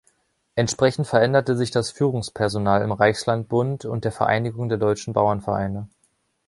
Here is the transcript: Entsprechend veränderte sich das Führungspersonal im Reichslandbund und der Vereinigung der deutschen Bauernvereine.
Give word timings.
Entsprechend 0.55 1.05
veränderte 1.05 1.55
sich 1.55 1.69
das 1.69 1.91
Führungspersonal 1.91 2.81
im 2.81 2.91
Reichslandbund 2.91 3.85
und 3.85 4.03
der 4.03 4.11
Vereinigung 4.11 4.67
der 4.67 4.79
deutschen 4.79 5.13
Bauernvereine. 5.13 5.89